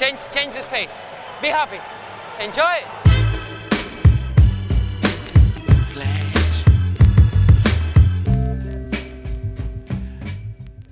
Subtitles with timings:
[0.00, 0.98] Change, change his face.
[1.42, 1.78] Be happy.
[2.42, 2.64] Enjoy.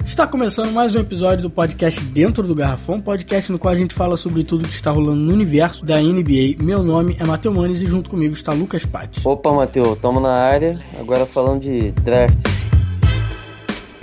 [0.05, 3.95] Está começando mais um episódio do podcast Dentro do Garrafão, podcast no qual a gente
[3.95, 6.63] fala sobre tudo que está rolando no universo da NBA.
[6.63, 9.27] Meu nome é Matheus Manes e junto comigo está Lucas Patti.
[9.27, 12.58] Opa, Matheus, estamos na área, agora falando de draft.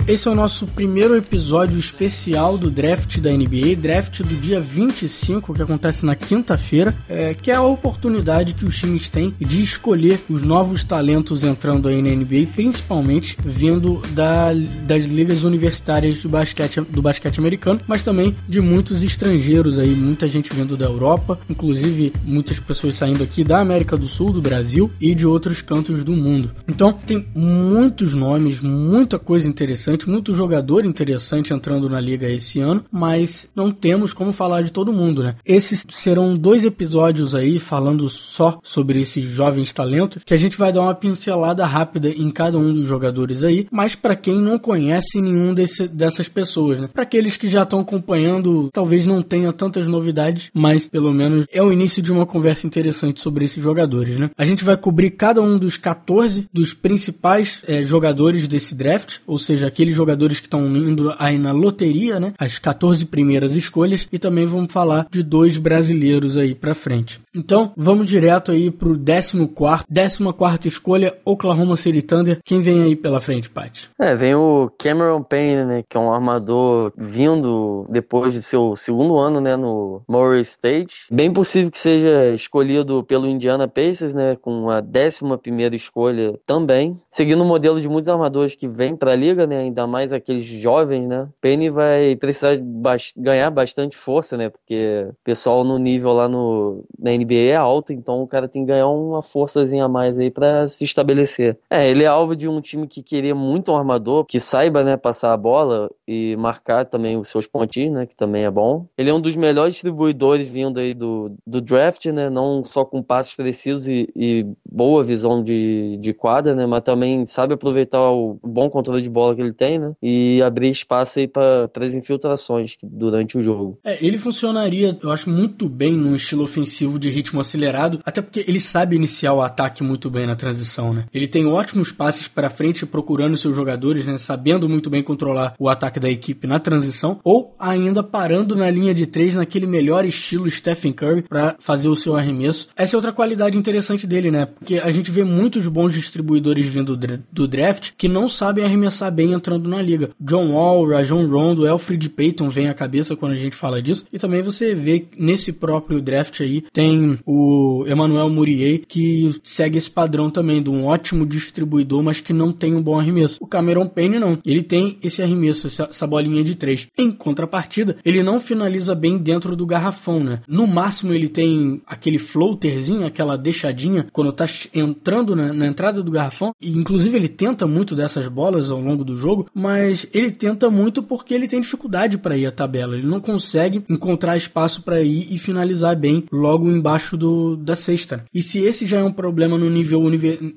[0.08, 5.52] Esse é o nosso primeiro episódio especial do draft da NBA, draft do dia 25,
[5.52, 10.20] que acontece na quinta-feira, é, que é a oportunidade que os times têm de escolher
[10.30, 14.52] os novos talentos entrando aí na NBA, principalmente vindo da,
[14.86, 20.28] das ligas universitárias do basquete, do basquete americano, mas também de muitos estrangeiros aí, muita
[20.28, 24.88] gente vindo da Europa, inclusive muitas pessoas saindo aqui da América do Sul, do Brasil
[25.00, 26.52] e de outros cantos do mundo.
[26.68, 32.84] Então tem muitos nomes, muita coisa interessante muito jogador interessante entrando na liga esse ano,
[32.90, 35.36] mas não temos como falar de todo mundo, né?
[35.44, 40.72] Esses serão dois episódios aí falando só sobre esses jovens talentos, que a gente vai
[40.72, 45.20] dar uma pincelada rápida em cada um dos jogadores aí, mas para quem não conhece
[45.20, 46.88] nenhum desse, dessas pessoas, né?
[46.92, 51.62] Para aqueles que já estão acompanhando, talvez não tenha tantas novidades, mas pelo menos é
[51.62, 54.30] o início de uma conversa interessante sobre esses jogadores, né?
[54.36, 59.38] A gente vai cobrir cada um dos 14 dos principais é, jogadores desse draft, ou
[59.38, 62.32] seja, aqueles aqueles jogadores que estão indo aí na loteria, né?
[62.38, 67.20] As 14 primeiras escolhas e também vamos falar de dois brasileiros aí para frente.
[67.36, 72.40] Então, vamos direto aí pro 14 décima quarta escolha, Oklahoma City Thunder.
[72.42, 73.90] Quem vem aí pela frente, Pat?
[74.00, 79.18] É, vem o Cameron Payne, né, que é um armador vindo depois de seu segundo
[79.18, 81.06] ano, né, no Murray State.
[81.10, 86.96] Bem possível que seja escolhido pelo Indiana Pacers, né, com a décima primeira escolha também.
[87.10, 90.44] Seguindo o modelo de muitos armadores que vêm para a liga, né, ainda mais aqueles
[90.44, 91.28] jovens, né?
[91.40, 94.48] Payne vai precisar ba ganhar bastante força, né?
[94.48, 98.62] Porque o pessoal no nível lá no, na NBA é alto, então o cara tem
[98.62, 101.58] que ganhar uma forçazinha a mais aí para se estabelecer.
[101.68, 104.96] É, ele é alvo de um time que queria muito um armador que saiba, né,
[104.96, 108.86] passar a bola e marcar também os seus pontinhos, né, que também é bom.
[108.96, 113.02] Ele é um dos melhores distribuidores vindo aí do, do draft, né, não só com
[113.02, 118.38] passos precisos e, e boa visão de, de quadra, né, mas também sabe aproveitar o
[118.42, 119.92] bom controle de bola que ele tem tem, né?
[120.00, 123.78] E abrir espaço aí para as infiltrações durante o jogo.
[123.84, 128.44] É, ele funcionaria, eu acho, muito bem num estilo ofensivo de ritmo acelerado, até porque
[128.46, 131.04] ele sabe iniciar o ataque muito bem na transição, né?
[131.12, 134.18] Ele tem ótimos passes para frente procurando seus jogadores, né?
[134.18, 138.94] Sabendo muito bem controlar o ataque da equipe na transição, ou ainda parando na linha
[138.94, 142.68] de três naquele melhor estilo Stephen Curry para fazer o seu arremesso.
[142.76, 144.46] Essa é outra qualidade interessante dele, né?
[144.46, 146.96] Porque a gente vê muitos bons distribuidores vindo
[147.32, 150.10] do draft que não sabem arremessar bem entrando na liga.
[150.20, 154.04] John Wall, Rajon Rondo, Alfred Payton vem à cabeça quando a gente fala disso.
[154.12, 159.90] E também você vê nesse próprio draft aí tem o Emmanuel Murier que segue esse
[159.90, 163.38] padrão também de um ótimo distribuidor, mas que não tem um bom arremesso.
[163.40, 164.38] O Cameron Payne não.
[164.44, 166.88] Ele tem esse arremesso, essa, bolinha de três.
[166.96, 170.40] Em contrapartida, ele não finaliza bem dentro do garrafão, né?
[170.48, 176.10] No máximo ele tem aquele floaterzinho, aquela deixadinha quando tá entrando na, na entrada do
[176.10, 176.54] garrafão.
[176.60, 181.02] E inclusive ele tenta muito dessas bolas ao longo do jogo, mas ele tenta muito
[181.02, 182.96] porque ele tem dificuldade para ir à tabela.
[182.96, 188.24] Ele não consegue encontrar espaço para ir e finalizar bem logo embaixo do, da cesta.
[188.32, 190.00] E se esse já é um problema no nível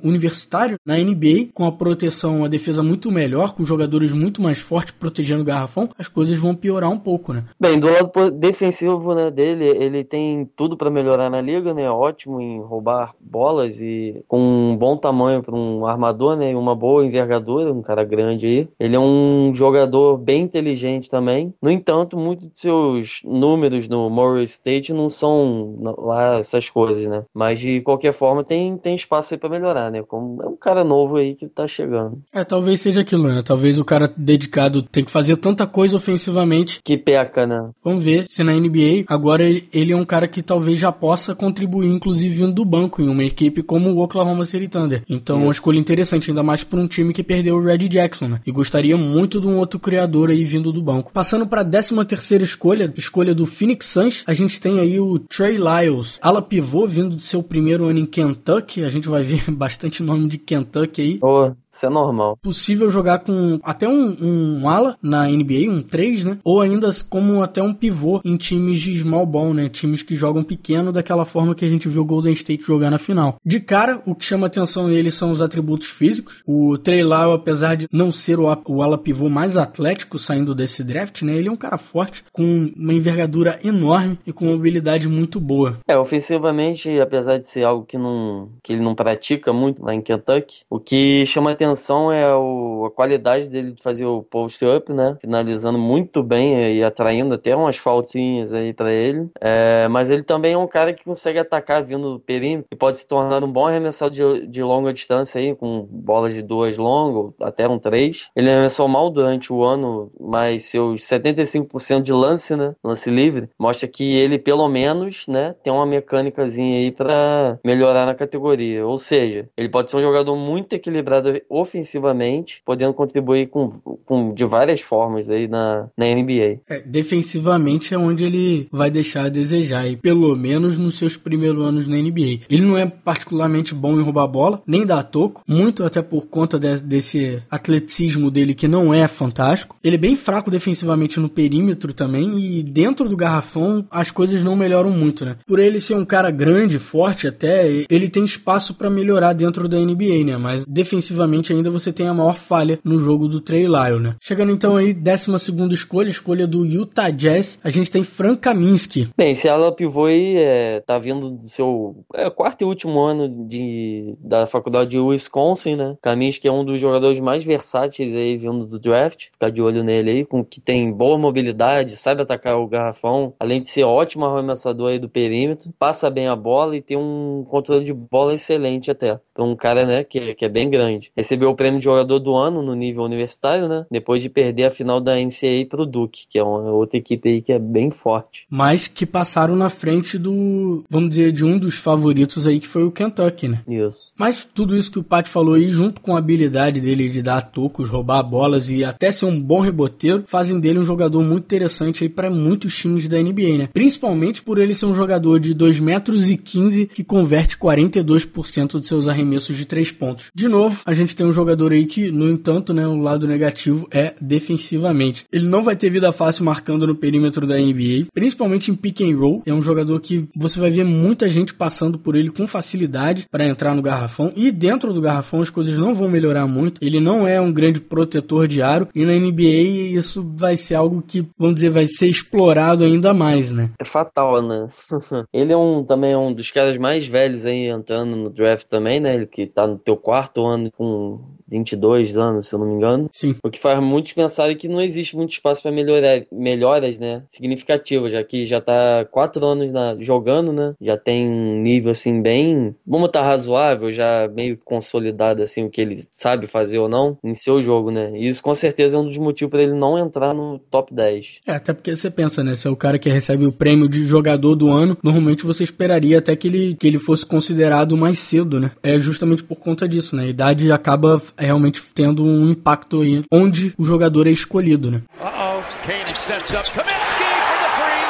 [0.03, 4.93] universitário, na NBA, com a proteção, a defesa muito melhor, com jogadores muito mais fortes
[4.93, 7.45] protegendo o garrafão, as coisas vão piorar um pouco, né?
[7.59, 11.89] Bem, do lado defensivo né, dele, ele tem tudo para melhorar na liga, né?
[11.89, 16.55] Ótimo em roubar bolas e com um bom tamanho para um armador, né?
[16.55, 18.69] Uma boa envergadura, um cara grande aí.
[18.79, 21.53] Ele é um jogador bem inteligente também.
[21.59, 27.23] No entanto, muitos de seus números no Murray State não são lá essas coisas, né?
[27.33, 30.03] Mas de qualquer forma tem, tem espaço aí para melhorar, né?
[30.03, 32.19] Como é um cara novo aí que tá chegando.
[32.33, 33.41] É, talvez seja aquilo, né?
[33.43, 37.69] Talvez o cara dedicado tem que fazer tanta coisa ofensivamente que peca, né?
[37.83, 41.87] Vamos ver se na NBA agora ele é um cara que talvez já possa contribuir,
[41.87, 45.03] inclusive vindo do banco em uma equipe como o Oklahoma City Thunder.
[45.09, 45.45] Então, Isso.
[45.45, 48.41] uma escolha interessante, ainda mais para um time que perdeu o Red Jackson, né?
[48.45, 51.11] E gostaria muito de um outro criador aí vindo do banco.
[51.11, 55.19] Passando para a 13 terceira escolha, escolha do Phoenix Suns, a gente tem aí o
[55.19, 58.83] Trey Lyles, ala pivô vindo do seu primeiro ano em Kentucky.
[58.83, 61.19] A gente vai ver bastante nome de Kentucky aí.
[61.21, 62.37] Oh, Isso é normal.
[62.41, 66.37] Possível jogar com até um, um ala na NBA, um 3, né?
[66.43, 69.69] Ou ainda como até um pivô em times de small ball, né?
[69.69, 72.97] Times que jogam pequeno daquela forma que a gente viu o Golden State jogar na
[72.97, 73.35] final.
[73.45, 76.41] De cara, o que chama atenção nele são os atributos físicos.
[76.45, 80.83] O Trey Lyle, apesar de não ser o, o ala pivô mais atlético saindo desse
[80.83, 81.37] draft, né?
[81.37, 85.77] Ele é um cara forte, com uma envergadura enorme e com uma mobilidade muito boa.
[85.87, 90.01] É, ofensivamente, apesar de ser algo que, não, que ele não pratica muito lá em
[90.01, 95.17] Kentucky, o que chama atenção é o, a qualidade dele de fazer o post-up, né?
[95.19, 99.29] Finalizando muito bem e atraindo até umas faltinhas aí para ele.
[99.41, 102.97] É, mas ele também é um cara que consegue atacar vindo do perímetro e pode
[102.97, 107.33] se tornar um bom arremessador de, de longa distância aí, com bolas de duas longas,
[107.41, 108.29] até um três.
[108.35, 112.73] Ele arremessou mal durante o ano, mas seus 75% de lance, né?
[112.83, 118.15] Lance livre, mostra que ele, pelo menos, né, tem uma mecânicazinha aí para melhorar na
[118.15, 118.85] categoria.
[118.85, 123.69] Ou seja, ele pode ser um jogador muito equilibrado ofensivamente, podendo contribuir com,
[124.05, 126.59] com de várias formas aí na, na NBA.
[126.69, 131.61] É, defensivamente é onde ele vai deixar a desejar, e pelo menos nos seus primeiros
[131.65, 132.41] anos na NBA.
[132.49, 136.59] Ele não é particularmente bom em roubar bola, nem dar toco, muito até por conta
[136.59, 139.75] de, desse atleticismo dele que não é fantástico.
[139.83, 144.55] Ele é bem fraco defensivamente no perímetro também, e dentro do garrafão as coisas não
[144.55, 145.37] melhoram muito, né?
[145.47, 149.77] Por ele ser um cara grande, forte até, ele tem espaço para melhorar dentro da
[149.77, 150.37] NBA, né?
[150.37, 154.15] Mas defensivamente ainda você tem a maior falha no jogo do Trey Lyle, né?
[154.21, 159.09] Chegando então aí, 12 segunda escolha, escolha do Utah Jazz, a gente tem Frank Kaminsky.
[159.17, 163.47] Bem, esse ala pivô aí é, tá vindo do seu é, quarto e último ano
[163.47, 165.97] de, da faculdade de Wisconsin, né?
[166.01, 170.11] Kaminsky é um dos jogadores mais versáteis aí vindo do draft, ficar de olho nele
[170.11, 174.89] aí, com que tem boa mobilidade, sabe atacar o garrafão, além de ser ótimo arremessador
[174.89, 179.19] aí do perímetro, passa bem a bola e tem um controle de bola excelente até.
[179.31, 181.11] Então um cara, né, que, que é bem grande.
[181.29, 183.85] Recebeu o prêmio de jogador do ano no nível universitário, né?
[183.91, 187.39] Depois de perder a final da NCAA pro Duke, que é uma outra equipe aí
[187.39, 188.47] que é bem forte.
[188.49, 192.83] Mas que passaram na frente do, vamos dizer, de um dos favoritos aí que foi
[192.83, 193.61] o Kentucky, né?
[193.67, 194.13] Isso.
[194.17, 197.41] Mas tudo isso que o Pat falou aí, junto com a habilidade dele de dar
[197.41, 202.03] tocos, roubar bolas e até ser um bom reboteiro, fazem dele um jogador muito interessante
[202.03, 203.69] aí para muitos times da NBA, né?
[203.71, 208.87] Principalmente por ele ser um jogador de 2 metros e 15 que converte 42% de
[208.87, 210.31] seus arremessos de 3 pontos.
[210.33, 213.85] De novo, a gente tem um jogador aí que, no entanto, né, o lado negativo
[213.91, 215.25] é defensivamente.
[215.33, 219.17] Ele não vai ter vida fácil marcando no perímetro da NBA, principalmente em pick and
[219.17, 219.43] roll.
[219.45, 223.45] É um jogador que você vai ver muita gente passando por ele com facilidade para
[223.45, 226.81] entrar no garrafão e dentro do garrafão as coisas não vão melhorar muito.
[226.81, 231.03] Ele não é um grande protetor de aro e na NBA isso vai ser algo
[231.05, 233.71] que, vamos dizer, vai ser explorado ainda mais, né?
[233.77, 234.69] É fatal, né?
[235.33, 239.01] ele é um também é um dos caras mais velhos aí entrando no draft também,
[239.01, 239.15] né?
[239.15, 242.73] Ele que tá no teu quarto ano com to 22 anos, se eu não me
[242.73, 243.09] engano.
[243.11, 243.35] Sim.
[243.43, 248.11] O que faz muitos pensarem que não existe muito espaço para melhorar, melhoras, né, significativas,
[248.11, 252.75] já que já tá quatro anos na, jogando, né, já tem um nível, assim, bem,
[252.85, 257.17] vamos estar tá razoável, já meio consolidado, assim, o que ele sabe fazer ou não
[257.23, 259.97] em seu jogo, né, e isso com certeza é um dos motivos para ele não
[259.97, 261.41] entrar no top 10.
[261.47, 264.03] É, até porque você pensa, né, se é o cara que recebe o prêmio de
[264.03, 268.59] jogador do ano, normalmente você esperaria até que ele, que ele fosse considerado mais cedo,
[268.59, 273.23] né, é justamente por conta disso, né, a idade acaba realmente tendo um impacto aí
[273.31, 275.01] onde o jogador é escolhido, né?
[275.19, 278.05] Uh-oh, Kane sets up Kaminsky for the three.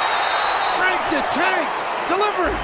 [0.78, 1.70] Frank the tank,
[2.08, 2.58] delivery,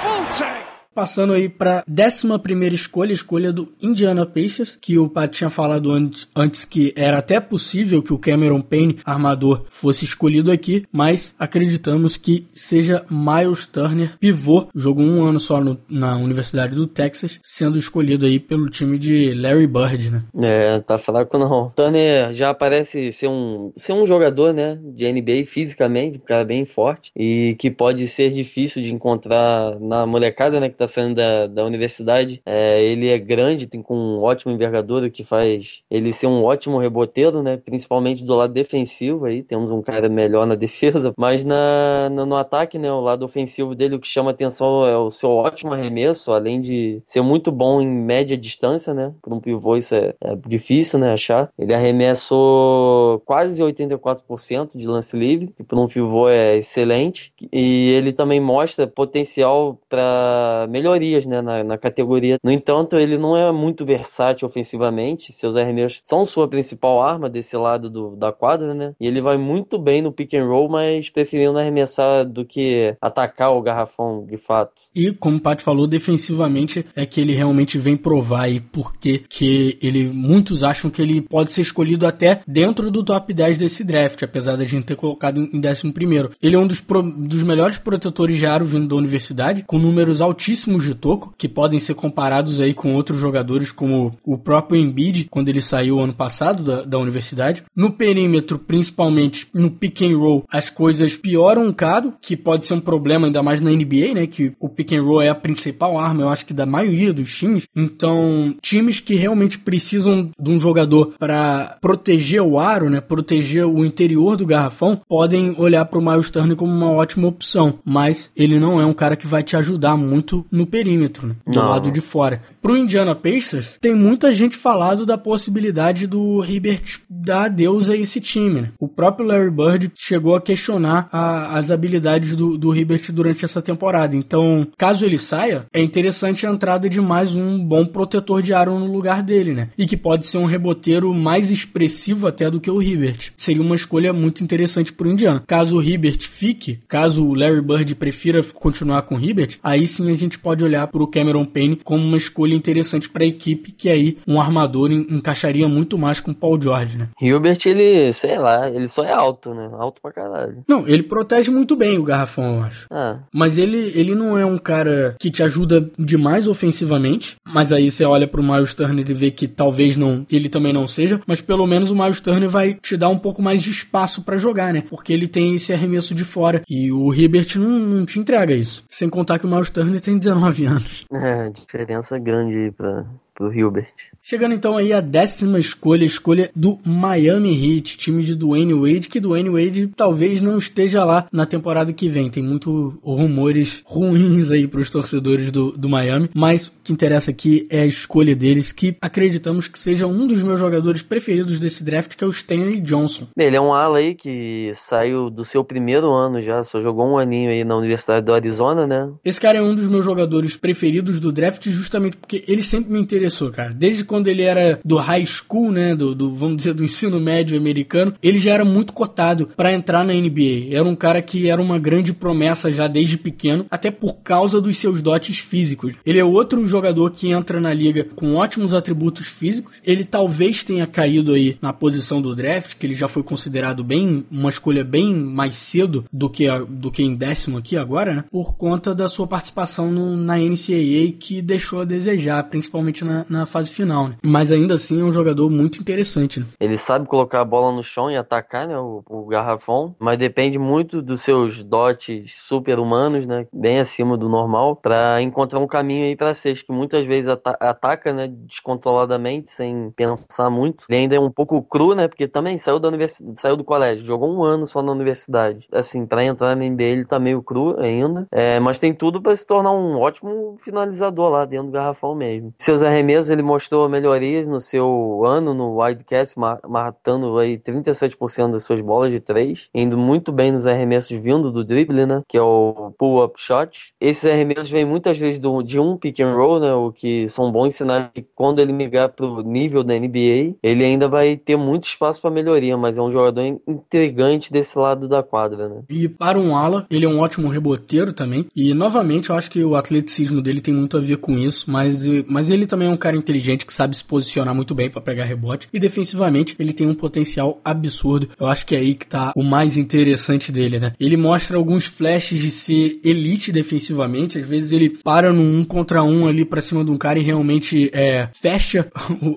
[0.00, 0.67] full tank.
[0.98, 6.26] Passando aí para 11 escolha, escolha do Indiana Pacers, que o Pat tinha falado antes,
[6.34, 12.16] antes que era até possível que o Cameron Payne, armador, fosse escolhido aqui, mas acreditamos
[12.16, 17.78] que seja Miles Turner, pivô, jogou um ano só no, na Universidade do Texas, sendo
[17.78, 20.24] escolhido aí pelo time de Larry Bird, né?
[20.42, 21.70] É, tá fraco não.
[21.76, 26.64] Turner já parece ser um, ser um jogador, né, de NBA fisicamente, um cara bem
[26.64, 31.46] forte, e que pode ser difícil de encontrar na molecada, né, que tá saindo da,
[31.46, 32.42] da universidade.
[32.44, 36.78] É, ele é grande, tem com um ótimo envergadura que faz ele ser um ótimo
[36.78, 37.56] reboteiro, né?
[37.56, 42.36] Principalmente do lado defensivo aí, temos um cara melhor na defesa, mas na, no, no
[42.36, 42.90] ataque, né?
[42.90, 47.00] O lado ofensivo dele, o que chama atenção é o seu ótimo arremesso, além de
[47.04, 49.12] ser muito bom em média distância, né?
[49.22, 51.12] Para um pivô isso é, é, difícil, né?
[51.12, 51.50] Achar.
[51.58, 57.32] Ele arremessou quase 84% de lance livre, que para um pivô é excelente.
[57.52, 62.38] E ele também mostra potencial para melhorias né, na, na categoria.
[62.42, 65.32] No entanto, ele não é muito versátil ofensivamente.
[65.32, 68.94] Seus arremessos são sua principal arma desse lado do, da quadra, né?
[69.00, 73.52] E ele vai muito bem no pick and roll, mas preferindo arremessar do que atacar
[73.52, 74.82] o garrafão de fato.
[74.94, 79.78] E como o Pat falou, defensivamente é que ele realmente vem provar aí porque que
[79.82, 84.22] ele muitos acham que ele pode ser escolhido até dentro do top 10 desse draft,
[84.22, 86.30] apesar da gente ter colocado em 11 primeiro.
[86.42, 90.20] Ele é um dos, pro, dos melhores protetores de aro vindo da universidade, com números
[90.20, 95.28] altíssimos de toco, que podem ser comparados aí com outros jogadores como o próprio Embiid,
[95.30, 97.62] quando ele saiu ano passado da, da universidade.
[97.74, 102.74] No perímetro, principalmente no pick and roll, as coisas pioram um bocado, que pode ser
[102.74, 105.98] um problema ainda mais na NBA, né, que o pick and roll é a principal
[105.98, 107.66] arma, eu acho que da maioria dos times.
[107.74, 113.84] Então, times que realmente precisam de um jogador para proteger o aro, né, proteger o
[113.84, 118.58] interior do garrafão, podem olhar para o Miles Turner como uma ótima opção, mas ele
[118.58, 121.68] não é um cara que vai te ajudar muito no perímetro, né, do não.
[121.68, 122.42] lado de fora.
[122.68, 128.20] Pro Indiana Pacers, tem muita gente falado da possibilidade do Hibbert dar adeus a esse
[128.20, 128.72] time, né?
[128.78, 133.62] O próprio Larry Bird chegou a questionar a, as habilidades do, do Hibbert durante essa
[133.62, 134.14] temporada.
[134.14, 138.78] Então, caso ele saia, é interessante a entrada de mais um bom protetor de aro
[138.78, 139.70] no lugar dele, né?
[139.78, 143.30] E que pode ser um reboteiro mais expressivo até do que o Hibbert.
[143.38, 145.42] Seria uma escolha muito interessante pro Indiana.
[145.46, 150.12] Caso o Hibbert fique, caso o Larry Bird prefira continuar com o Hibbert, aí sim
[150.12, 153.88] a gente pode olhar pro Cameron Payne como uma escolha interessante para a equipe, que
[153.88, 157.08] aí um armador encaixaria muito mais com o Paul George, né?
[157.20, 159.68] Hilbert, ele, sei lá, ele só é alto, né?
[159.72, 160.62] Alto pra caralho.
[160.68, 162.86] Não, ele protege muito bem o garrafão, eu acho.
[162.90, 163.20] Ah.
[163.32, 168.04] Mas ele, ele não é um cara que te ajuda demais ofensivamente, mas aí você
[168.04, 171.66] olha pro Miles Turner e vê que talvez não, ele também não seja, mas pelo
[171.66, 174.84] menos o Miles Turner vai te dar um pouco mais de espaço para jogar, né?
[174.88, 178.84] Porque ele tem esse arremesso de fora e o Hibbert não, não te entrega isso.
[178.88, 181.06] Sem contar que o Miles Turner tem 19 anos.
[181.18, 183.04] É, diferença grande grande para
[183.38, 183.94] pro Hilbert.
[184.20, 189.20] Chegando então aí a décima escolha, escolha do Miami Heat, time de Dwayne Wade, que
[189.20, 192.28] Dwayne Wade talvez não esteja lá na temporada que vem.
[192.28, 197.30] Tem muitos rumores ruins aí para os torcedores do, do Miami, mas o que interessa
[197.30, 201.84] aqui é a escolha deles, que acreditamos que seja um dos meus jogadores preferidos desse
[201.84, 203.28] draft, que é o Stanley Johnson.
[203.36, 207.18] Ele é um ala aí que saiu do seu primeiro ano já, só jogou um
[207.18, 209.10] aninho aí na Universidade do Arizona, né?
[209.24, 213.00] Esse cara é um dos meus jogadores preferidos do draft, justamente porque ele sempre me
[213.00, 213.72] interessou cara.
[213.74, 217.56] Desde quando ele era do high school, né, do, do vamos dizer do ensino médio
[217.56, 220.68] americano, ele já era muito cotado para entrar na NBA.
[220.70, 224.76] Era um cara que era uma grande promessa já desde pequeno, até por causa dos
[224.78, 225.94] seus dotes físicos.
[226.04, 229.76] Ele é outro jogador que entra na liga com ótimos atributos físicos.
[229.84, 234.24] Ele talvez tenha caído aí na posição do draft, que ele já foi considerado bem
[234.30, 238.24] uma escolha bem mais cedo do que a, do que em décimo aqui agora, né?
[238.30, 243.46] Por conta da sua participação no, na NCAA que deixou a desejar, principalmente na, na
[243.46, 244.16] fase final, né?
[244.24, 246.46] Mas ainda assim é um jogador muito interessante, né?
[246.60, 248.78] Ele sabe colocar a bola no chão e atacar, né?
[248.78, 253.46] O, o garrafão, mas depende muito dos seus dotes super-humanos, né?
[253.52, 257.56] Bem acima do normal, para encontrar um caminho aí para cesta, que muitas vezes ata
[257.60, 258.28] ataca, né?
[258.28, 260.84] Descontroladamente, sem pensar muito.
[260.88, 262.08] Ele ainda é um pouco cru, né?
[262.08, 265.68] Porque também saiu da universidade, saiu do colégio, jogou um ano só na universidade.
[265.72, 269.34] Assim, para entrar na NBA ele tá meio cru ainda, é, mas tem tudo para
[269.36, 272.52] se tornar um ótimo finalizador lá dentro do garrafão mesmo.
[272.58, 276.34] Seus arremessos mesmo ele mostrou melhorias no seu ano no Wildcats,
[276.68, 281.64] matando aí 37% das suas bolas de três, indo muito bem nos arremessos vindo do
[281.64, 283.94] drible, né, que é o pull-up shot.
[283.98, 287.50] Esses arremessos vêm muitas vezes do, de um pick and roll, né, o que são
[287.50, 291.84] bons sinais de quando ele migrar pro nível da NBA, ele ainda vai ter muito
[291.84, 295.80] espaço para melhoria, mas é um jogador intrigante desse lado da quadra, né.
[295.88, 299.64] E para um ala, ele é um ótimo reboteiro também, e novamente eu acho que
[299.64, 302.97] o atleticismo dele tem muito a ver com isso, mas, mas ele também é um
[302.98, 305.68] cara inteligente que sabe se posicionar muito bem para pegar rebote.
[305.72, 308.28] E defensivamente, ele tem um potencial absurdo.
[308.38, 310.92] Eu acho que é aí que tá o mais interessante dele, né?
[310.98, 314.38] Ele mostra alguns flashes de ser elite defensivamente.
[314.38, 317.22] Às vezes ele para num um contra um ali para cima de um cara e
[317.22, 318.90] realmente é, fecha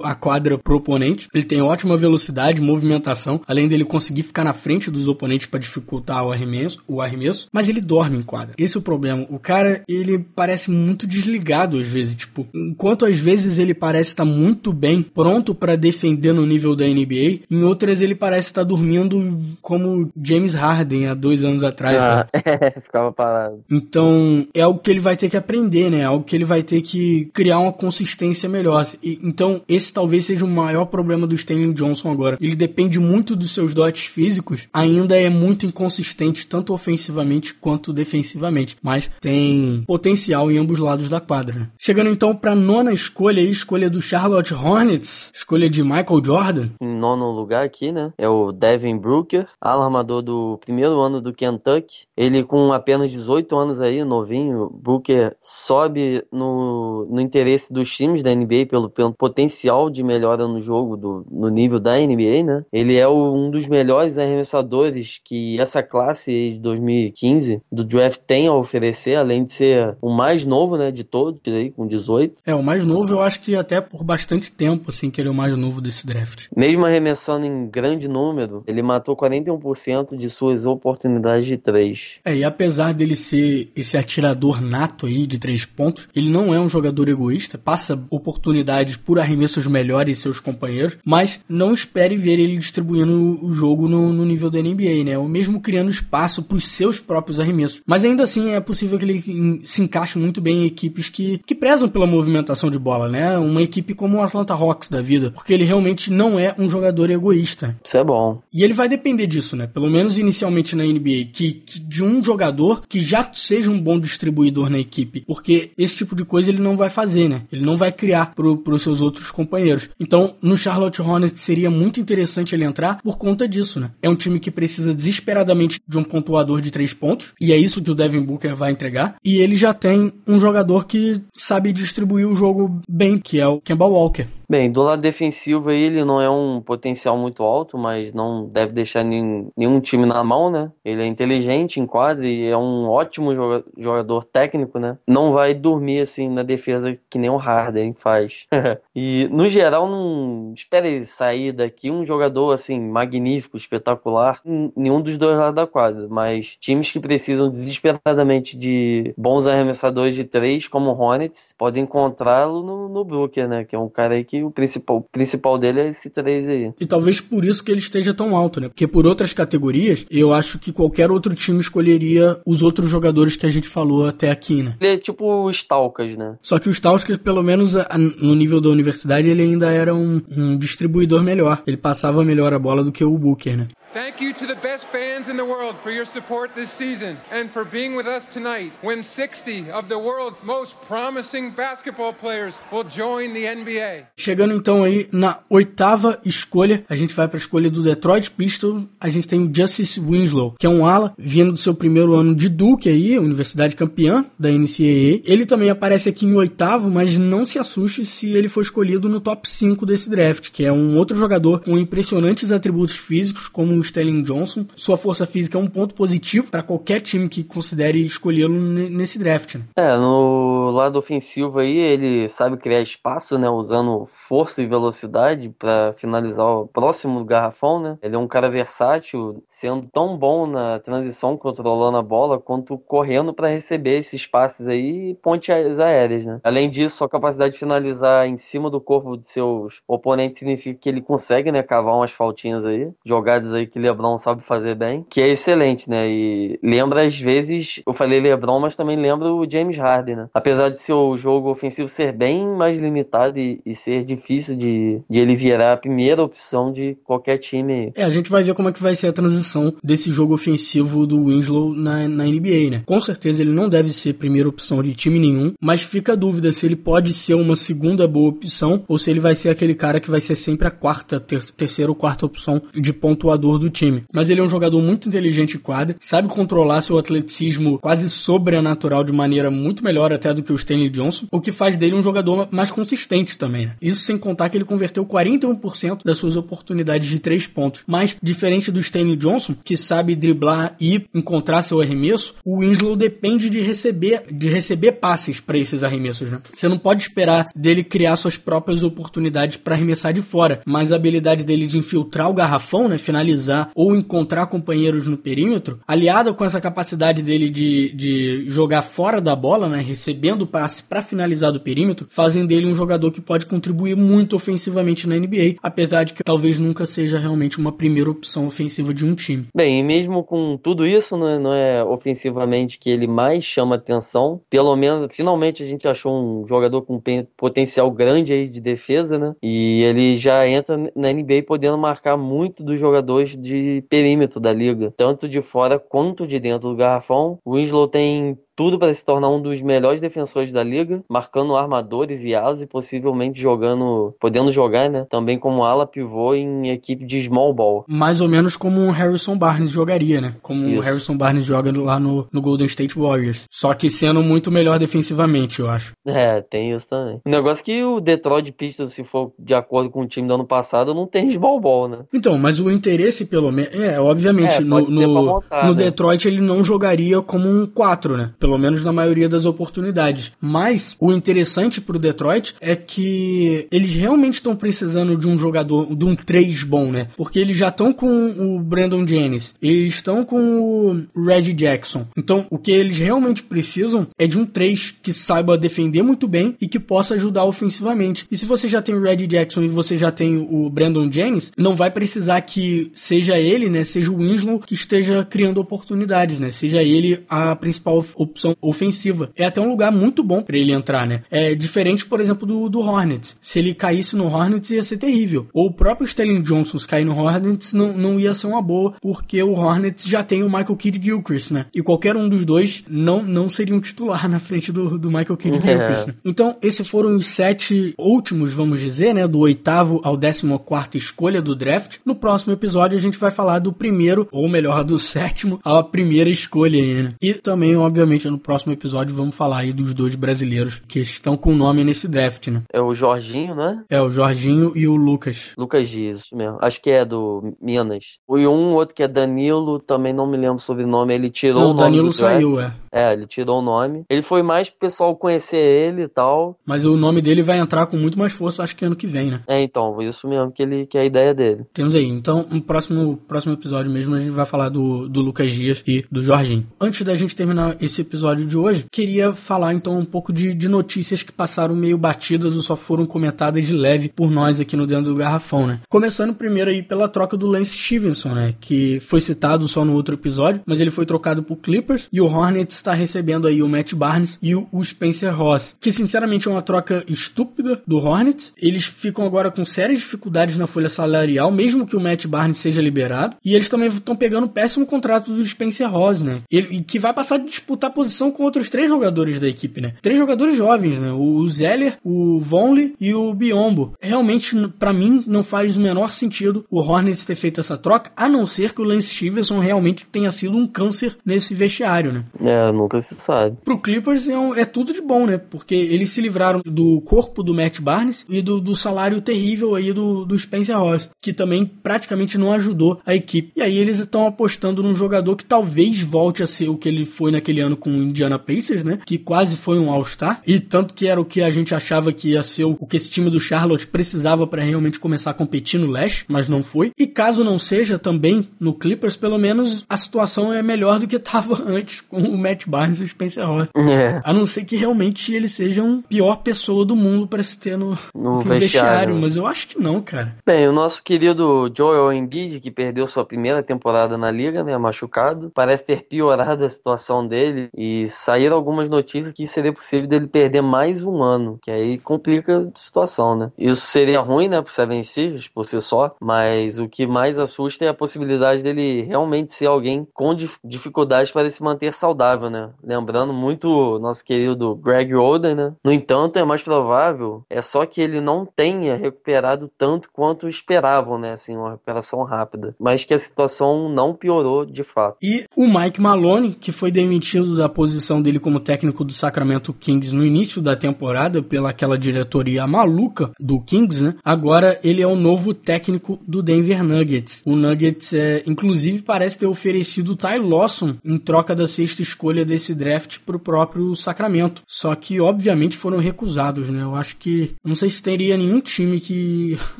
[0.04, 1.28] a quadra pro oponente.
[1.34, 6.24] Ele tem ótima velocidade, movimentação, além dele conseguir ficar na frente dos oponentes para dificultar
[6.24, 8.56] o arremesso, o arremesso, mas ele dorme em quadra.
[8.58, 9.26] Esse é o problema.
[9.30, 14.10] O cara, ele parece muito desligado às vezes, tipo, enquanto às vezes vezes ele parece
[14.10, 18.64] estar muito bem, pronto para defender no nível da NBA, em outras ele parece estar
[18.64, 21.98] dormindo como James Harden há dois anos atrás.
[22.02, 23.64] Ah, é, ficava parado.
[23.70, 26.00] Então é algo que ele vai ter que aprender, né?
[26.00, 28.86] É algo que ele vai ter que criar uma consistência melhor.
[29.02, 32.38] E, então esse talvez seja o maior problema do Stanley Johnson agora.
[32.40, 38.78] Ele depende muito dos seus dotes físicos, ainda é muito inconsistente tanto ofensivamente quanto defensivamente,
[38.82, 41.60] mas tem potencial em ambos lados da quadra.
[41.60, 41.70] Né?
[41.78, 46.70] Chegando então para nona escolha, escolha do Charlotte Hornets, escolha de Michael Jordan.
[46.82, 48.12] Em nono lugar aqui, né?
[48.18, 52.06] É o Devin Brooker, alarmador do primeiro ano do Kentucky.
[52.18, 58.34] Ele com apenas 18 anos aí, novinho, Brooker sobe no, no interesse dos times da
[58.36, 62.66] NBA pelo, pelo potencial de melhora no jogo, do, no nível da NBA, né?
[62.74, 68.48] Ele é o, um dos melhores arremessadores que essa classe de 2015 do draft tem
[68.48, 72.36] a oferecer, além de ser o mais novo, né, de todos, aí, com 18.
[72.46, 75.32] É, o mais novo eu acho que até por bastante tempo, assim, que ele é
[75.32, 76.46] o mais novo desse draft.
[76.56, 82.20] Mesmo arremessando em grande número, ele matou 41% de suas oportunidades de três.
[82.24, 86.60] É, e apesar dele ser esse atirador nato aí de três pontos, ele não é
[86.60, 92.58] um jogador egoísta, passa oportunidades por arremessos melhores seus companheiros, mas não espere ver ele
[92.58, 95.18] distribuindo o jogo no, no nível da NBA, né?
[95.18, 97.82] Ou mesmo criando espaço para os seus próprios arremessos.
[97.86, 101.56] Mas ainda assim é possível que ele se encaixe muito bem em equipes que, que
[101.56, 103.38] prezam pela movimentação de bola, né?
[103.38, 107.10] Uma equipe como o Atlanta Hawks da vida, porque ele realmente não é um jogador
[107.10, 107.78] egoísta.
[107.84, 108.42] Isso é bom.
[108.52, 109.68] E ele vai depender disso, né?
[109.68, 114.00] Pelo menos inicialmente na NBA, que, que de um jogador que já seja um bom
[114.00, 117.44] distribuidor na equipe, porque esse tipo de coisa ele não vai fazer, né?
[117.52, 119.90] Ele não vai criar para os seus outros companheiros.
[120.00, 123.92] Então, no Charlotte Hornets seria muito interessante ele entrar por conta disso, né?
[124.02, 127.82] É um time que precisa desesperadamente de um pontuador de três pontos, e é isso
[127.82, 129.16] que o Devin Booker vai entregar.
[129.24, 133.60] E ele já tem um jogador que sabe distribuir o jogo bem, que é o
[133.60, 134.28] Kemba Walker.
[134.52, 139.02] Bem, do lado defensivo ele não é um potencial muito alto, mas não deve deixar
[139.02, 140.70] nenhum, nenhum time na mão, né?
[140.84, 143.32] Ele é inteligente em quadra e é um ótimo
[143.78, 144.98] jogador técnico, né?
[145.08, 148.46] Não vai dormir assim na defesa que nem o Harden faz.
[148.94, 154.42] e no geral, não espera ele sair daqui um jogador assim magnífico, espetacular,
[154.76, 160.26] nenhum dos dois lados da quadra, mas times que precisam desesperadamente de bons arremessadores de
[160.26, 163.64] três, como o Hornets, podem encontrá-lo no, no Brooker, né?
[163.64, 166.72] Que é um cara aí que o principal, principal dele é esse 3 aí.
[166.80, 168.68] E talvez por isso que ele esteja tão alto, né?
[168.68, 173.46] Porque por outras categorias, eu acho que qualquer outro time escolheria os outros jogadores que
[173.46, 174.76] a gente falou até aqui, né?
[174.80, 176.38] Ele é tipo o Stalkas, né?
[176.42, 177.76] Só que o Stalkas, pelo menos
[178.22, 181.62] no nível da universidade, ele ainda era um, um distribuidor melhor.
[181.66, 183.68] Ele passava melhor a bola do que o Booker, né?
[183.94, 187.52] Thank you to the best fans in the world for your support this season and
[187.52, 192.86] for being with us tonight when 60 of the world's most promising basketball players will
[192.86, 194.08] join the NBA.
[194.16, 198.86] Chegando então aí na oitava escolha, a gente vai para a escolha do Detroit Pistons.
[198.98, 202.34] A gente tem o Justice Winslow, que é um ala vindo do seu primeiro ano
[202.34, 205.20] de Duke aí, universidade campeã da NCAA.
[205.26, 209.20] Ele também aparece aqui em oitavo, mas não se assuste se ele for escolhido no
[209.20, 214.24] top 5 desse draft, que é um outro jogador com impressionantes atributos físicos como o
[214.24, 214.66] Johnson.
[214.76, 219.56] Sua força física é um ponto positivo para qualquer time que considere escolhê-lo nesse draft.
[219.56, 219.64] Né?
[219.76, 225.94] É, no lado ofensivo aí, ele sabe criar espaço, né, usando força e velocidade para
[225.94, 227.98] finalizar o próximo garrafão, né?
[228.02, 233.34] Ele é um cara versátil, sendo tão bom na transição, controlando a bola, quanto correndo
[233.34, 236.40] para receber esses passes aí e pontes aéreas, né?
[236.44, 240.90] Além disso, a capacidade de finalizar em cima do corpo de seus oponentes significa que
[240.90, 245.22] ele consegue, né, cavar umas faltinhas aí, jogadas aí que LeBron sabe fazer bem, que
[245.22, 246.10] é excelente, né?
[246.10, 250.30] E lembra às vezes, eu falei LeBron, mas também lembra o James Harden, né?
[250.34, 255.20] Apesar de seu jogo ofensivo ser bem mais limitado e, e ser difícil de, de
[255.20, 257.92] ele virar a primeira opção de qualquer time.
[257.96, 261.06] É, a gente vai ver como é que vai ser a transição desse jogo ofensivo
[261.06, 262.84] do Winslow na, na NBA, né?
[262.86, 266.52] Com certeza ele não deve ser primeira opção de time nenhum, mas fica a dúvida
[266.52, 270.00] se ele pode ser uma segunda boa opção ou se ele vai ser aquele cara
[270.00, 274.04] que vai ser sempre a quarta, ter, terceira ou quarta opção de pontuador do time.
[274.12, 279.04] Mas ele é um jogador muito inteligente em quadra, sabe controlar seu atleticismo quase sobrenatural
[279.04, 282.04] de maneira muito melhor até do que o Stanley Johnson, o que faz dele um
[282.04, 283.68] jogador mais consistente também.
[283.68, 283.76] Né?
[283.82, 287.82] Isso sem contar que ele converteu 41% das suas oportunidades de três pontos.
[287.88, 293.50] Mas, diferente do Stanley Johnson, que sabe driblar e encontrar seu arremesso, o Winslow depende
[293.50, 296.32] de receber, de receber passes para esses arremessos.
[296.32, 296.40] Né?
[296.54, 300.96] Você não pode esperar dele criar suas próprias oportunidades para arremessar de fora, mas a
[300.96, 306.46] habilidade dele de infiltrar o garrafão, né, finalizar ou encontrar companheiros no perímetro, aliado com
[306.46, 311.52] essa capacidade dele de, de jogar fora da bola, né, recebendo recebendo passe para finalizar
[311.52, 316.14] do perímetro, fazem dele um jogador que pode contribuir muito ofensivamente na NBA, apesar de
[316.14, 319.48] que talvez nunca seja realmente uma primeira opção ofensiva de um time.
[319.56, 324.42] Bem, e mesmo com tudo isso, né, não é ofensivamente que ele mais chama atenção.
[324.50, 327.02] Pelo menos, finalmente a gente achou um jogador com
[327.38, 329.34] potencial grande aí de defesa, né?
[329.42, 334.92] E ele já entra na NBA podendo marcar muito dos jogadores de perímetro da liga,
[334.92, 337.38] tanto de fora quanto de dentro do garrafão.
[337.46, 342.24] O Winslow tem tudo para se tornar um dos melhores defensores da liga, marcando armadores
[342.24, 345.06] e alas e possivelmente jogando, podendo jogar, né?
[345.10, 347.86] Também como ala pivô em equipe de small ball.
[347.88, 350.36] Mais ou menos como o Harrison Barnes jogaria, né?
[350.42, 350.78] Como Isso.
[350.78, 353.46] o Harrison Barnes joga lá no, no Golden State Warriors.
[353.50, 355.94] Só que sendo muito melhor defensivamente, eu acho.
[356.06, 357.22] É, tem isso também.
[357.26, 360.34] O negócio é que o Detroit Pistons, se for de acordo com o time do
[360.34, 362.00] ano passado, não tem small ball, né?
[362.14, 363.74] Então, mas o interesse, pelo menos.
[363.74, 365.84] É, obviamente, é, no, no, montar, no né?
[365.84, 368.34] Detroit ele não jogaria como um 4, né?
[368.40, 370.34] Pelo pelo menos na maioria das oportunidades.
[370.42, 376.04] Mas o interessante pro Detroit é que eles realmente estão precisando de um jogador, de
[376.04, 377.08] um 3 bom, né?
[377.16, 382.06] Porque eles já estão com o Brandon Jennings, eles estão com o Reggie Jackson.
[382.18, 386.54] Então, o que eles realmente precisam é de um 3 que saiba defender muito bem
[386.60, 388.28] e que possa ajudar ofensivamente.
[388.30, 391.54] E se você já tem o Reggie Jackson e você já tem o Brandon Jennings,
[391.58, 396.50] não vai precisar que seja ele, né, seja o Winslow que esteja criando oportunidades, né?
[396.50, 399.30] Seja ele a principal opção opção ofensiva.
[399.36, 401.24] É até um lugar muito bom para ele entrar, né?
[401.30, 403.38] É diferente, por exemplo, do, do Hornets.
[403.40, 405.48] Se ele caísse no Hornets ia ser terrível.
[405.54, 409.42] Ou o próprio Sterling Johnson cair no Hornets não, não ia ser uma boa, porque
[409.42, 411.66] o Hornets já tem o Michael Kidd Gilchrist, né?
[411.74, 415.38] E qualquer um dos dois não, não seria um titular na frente do, do Michael
[415.38, 415.62] Kidd é.
[415.62, 416.08] Gilchrist.
[416.08, 416.14] Né?
[416.26, 419.28] Então, esses foram os sete últimos, vamos dizer, né?
[419.28, 421.98] Do oitavo ao décimo quarto escolha do draft.
[422.06, 426.30] No próximo episódio a gente vai falar do primeiro, ou melhor, do sétimo à primeira
[426.30, 427.14] escolha aí, né?
[427.22, 431.56] E também, obviamente, no próximo episódio vamos falar aí dos dois brasileiros que estão com
[431.56, 432.64] nome nesse draft, né?
[432.72, 433.84] É o Jorginho, né?
[433.90, 435.50] É, o Jorginho e o Lucas.
[435.58, 436.58] Lucas Dias, mesmo.
[436.62, 438.20] Acho que é do Minas.
[438.30, 441.62] E um outro que é Danilo, também não me lembro sobre o nome, ele tirou
[441.62, 442.74] não, o nome Danilo saiu, é.
[442.92, 444.04] É, ele tirou o nome.
[444.10, 446.60] Ele foi mais pro pessoal conhecer ele e tal.
[446.66, 449.32] Mas o nome dele vai entrar com muito mais força, acho que ano que vem,
[449.32, 449.42] né?
[449.48, 451.66] É, então, isso mesmo que, ele, que é a ideia dele.
[451.74, 452.06] Temos aí.
[452.06, 456.06] Então, no próximo, próximo episódio mesmo, a gente vai falar do, do Lucas Dias e
[456.12, 456.68] do Jorginho.
[456.80, 460.68] Antes da gente terminar esse episódio de hoje, queria falar então um pouco de, de
[460.68, 464.86] notícias que passaram meio batidas ou só foram comentadas de leve por nós aqui no
[464.86, 465.80] Dentro do Garrafão, né?
[465.88, 468.54] Começando primeiro aí pela troca do Lance Stevenson, né?
[468.60, 472.26] Que foi citado só no outro episódio, mas ele foi trocado por Clippers e o
[472.26, 476.62] Hornets está recebendo aí o Matt Barnes e o, Spencer Ross, que sinceramente é uma
[476.62, 478.52] troca estúpida do Hornets.
[478.58, 482.82] Eles ficam agora com sérias dificuldades na folha salarial, mesmo que o Matt Barnes seja
[482.82, 486.42] liberado, e eles também estão pegando o péssimo contrato do Spencer Ross, né?
[486.52, 489.94] Ele, que vai passar a disputar posição com outros três jogadores da equipe, né?
[490.02, 491.12] Três jogadores jovens, né?
[491.12, 493.94] O Zeller, o Vonley e o Biombo.
[494.02, 498.28] Realmente, para mim, não faz o menor sentido o Hornets ter feito essa troca, a
[498.28, 502.26] não ser que o Lance Stevenson realmente tenha sido um câncer nesse vestiário, né?
[502.44, 503.58] É, nunca se sabe.
[503.64, 505.38] Pro Clippers é, um, é tudo de bom, né?
[505.38, 509.94] Porque eles se livraram do corpo do Matt Barnes e do, do salário terrível aí
[509.94, 513.52] do, do Spencer Ross, que também praticamente não ajudou a equipe.
[513.56, 517.06] E aí eles estão apostando num jogador que talvez volte a ser o que ele
[517.06, 519.00] foi naquele ano com o Indiana Pacers, né?
[519.06, 520.42] Que quase foi um All-Star.
[520.46, 523.10] E tanto que era o que a gente achava que ia ser o que esse
[523.10, 526.92] time do Charlotte precisava para realmente começar a competir no leste, mas não foi.
[526.98, 531.16] E caso não seja também no Clippers, pelo menos a situação é melhor do que
[531.16, 533.70] estava antes com o Matt Barnes e o Spencer Ross.
[533.76, 534.22] É.
[534.24, 537.78] A não ser que realmente ele seja a pior pessoa do mundo para se ter
[537.78, 538.60] no, no, no vestiário.
[538.60, 539.16] vestiário.
[539.16, 540.36] Mas eu acho que não, cara.
[540.46, 545.52] Bem, o nosso querido Joel Embiid, que perdeu sua primeira temporada na liga, né, machucado,
[545.54, 550.62] parece ter piorado a situação dele e saíram algumas notícias que seria possível dele perder
[550.62, 553.52] mais um ano, que aí complica a situação, né?
[553.58, 557.86] Isso seria ruim, né, pro Seven Sixers por si só, mas o que mais assusta
[557.86, 562.70] é a possibilidade dele realmente ser alguém com dificuldades para se manter saudável, né?
[562.84, 565.74] Lembrando muito nosso querido Greg Oden, né?
[565.84, 571.18] No entanto, é mais provável, é só que ele não tenha recuperado tanto quanto esperavam,
[571.18, 571.32] né?
[571.32, 575.18] Assim, uma recuperação rápida, mas que a situação não piorou de fato.
[575.22, 580.14] E o Mike Malone, que foi demitido da posição dele como técnico do Sacramento Kings
[580.14, 584.16] no início da temporada pela aquela diretoria maluca do Kings, né?
[584.24, 587.42] Agora ele é o novo técnico do Denver Nuggets.
[587.46, 592.46] O Nuggets, é, inclusive, parece ter oferecido o Ty Lawson em troca da sexta escolha
[592.46, 594.62] desse draft pro próprio Sacramento.
[594.68, 596.84] Só que, obviamente, foram recusados, né?
[596.84, 599.58] Eu acho que não sei se teria nenhum time que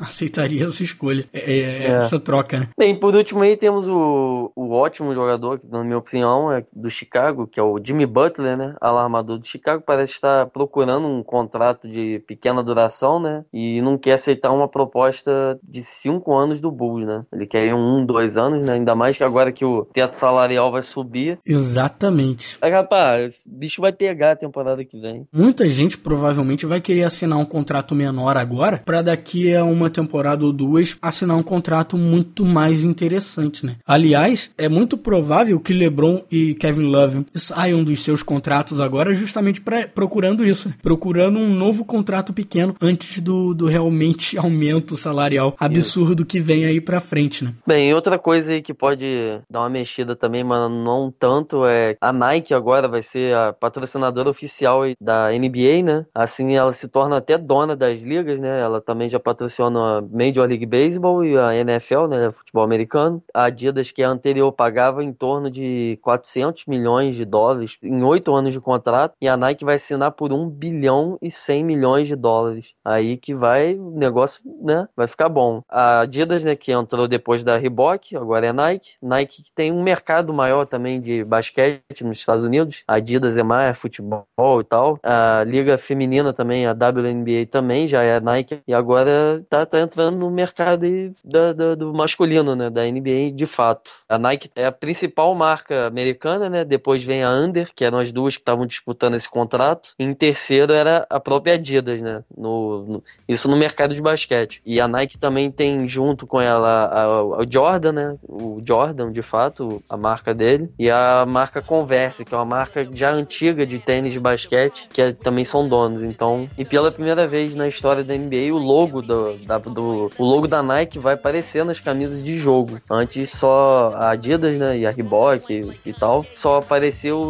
[0.00, 2.68] aceitaria essa escolha, é, é, é, essa troca, né?
[2.78, 6.90] Bem, por último aí temos o, o ótimo jogador, que na minha opinião é do
[6.90, 11.88] Chicago, que é o Jimmy Butler, né, alarmador do Chicago, parece estar procurando um contrato
[11.88, 17.06] de pequena duração, né, e não quer aceitar uma proposta de cinco anos do Bulls,
[17.06, 17.24] né.
[17.32, 20.82] Ele quer um, dois anos, né, ainda mais que agora que o teto salarial vai
[20.82, 21.38] subir.
[21.44, 22.58] Exatamente.
[22.60, 25.26] Aí, rapaz, bicho vai pegar a temporada que vem.
[25.32, 30.44] Muita gente provavelmente vai querer assinar um contrato menor agora, para daqui a uma temporada
[30.44, 33.76] ou duas assinar um contrato muito mais interessante, né.
[33.86, 37.26] Aliás, é muito provável que LeBron e Kevin Love
[37.62, 43.20] saiam dos seus contratos agora justamente pra, procurando isso, procurando um novo contrato pequeno antes
[43.20, 46.26] do, do realmente aumento salarial absurdo isso.
[46.26, 47.54] que vem aí pra frente, né?
[47.66, 49.06] Bem, outra coisa aí que pode
[49.48, 54.28] dar uma mexida também, mas não tanto, é a Nike agora vai ser a patrocinadora
[54.28, 56.04] oficial da NBA, né?
[56.12, 58.60] Assim ela se torna até dona das ligas, né?
[58.60, 62.30] Ela também já patrociona a Major League Baseball e a NFL, né?
[62.32, 63.22] Futebol americano.
[63.32, 67.51] A Adidas, que é anterior, pagava em torno de 400 milhões de dólares
[67.82, 71.64] em oito anos de contrato e a Nike vai assinar por 1 bilhão e 100
[71.64, 72.74] milhões de dólares.
[72.84, 75.62] Aí que vai, o negócio, né, vai ficar bom.
[75.68, 78.94] A Adidas, né, que entrou depois da Reebok, agora é Nike.
[79.02, 82.82] Nike que tem um mercado maior também de basquete nos Estados Unidos.
[82.86, 84.26] A Adidas é mais futebol
[84.60, 84.98] e tal.
[85.02, 90.18] A liga feminina também, a WNBA também já é Nike e agora tá, tá entrando
[90.18, 93.90] no mercado aí da, da, do masculino, né, da NBA de fato.
[94.08, 96.64] A Nike é a principal marca americana, né?
[96.64, 99.90] Depois vem a Under, que eram as duas que estavam disputando esse contrato.
[99.98, 102.22] E em terceiro era a própria Adidas, né?
[102.36, 104.60] No, no, isso no mercado de basquete.
[104.64, 108.16] E a Nike também tem junto com ela o Jordan, né?
[108.22, 110.70] O Jordan, de fato, a marca dele.
[110.78, 115.00] E a marca Converse, que é uma marca já antiga de tênis de basquete, que
[115.00, 116.02] é, também são donos.
[116.02, 120.24] Então, e pela primeira vez na história da NBA, o logo do, da, do o
[120.24, 122.80] logo da Nike vai aparecer nas camisas de jogo.
[122.90, 124.78] Antes só a Adidas, né?
[124.78, 127.22] E a Reebok e, e tal, só apareceu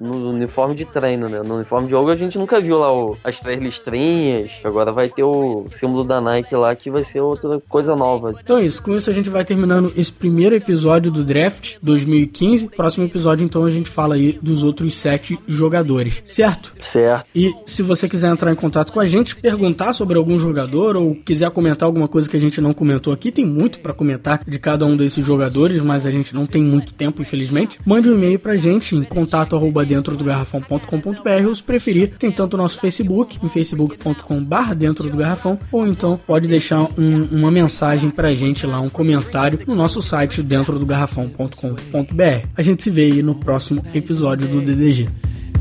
[0.00, 1.42] no uniforme de treino, né?
[1.44, 5.08] No uniforme de jogo a gente nunca viu lá o, as três listrinhas, agora vai
[5.08, 8.34] ter o símbolo da Nike lá que vai ser outra coisa nova.
[8.42, 12.68] Então é isso, com isso a gente vai terminando esse primeiro episódio do Draft 2015.
[12.68, 16.72] Próximo episódio então a gente fala aí dos outros sete jogadores, certo?
[16.78, 17.26] Certo.
[17.34, 21.14] E se você quiser entrar em contato com a gente, perguntar sobre algum jogador ou
[21.14, 24.58] quiser comentar alguma coisa que a gente não comentou aqui, tem muito para comentar de
[24.58, 27.78] cada um desses jogadores, mas a gente não tem muito tempo, infelizmente.
[27.84, 32.32] Mande um e-mail pra gente em contato arroba dentro do garrafão.com.br ou se preferir, tem
[32.32, 37.24] tanto o nosso Facebook, em facebook.com barra dentro do garrafão, ou então pode deixar um,
[37.30, 42.46] uma mensagem pra gente lá, um comentário no nosso site dentro do garrafão.com.br.
[42.56, 45.08] A gente se vê aí no próximo episódio do DDG.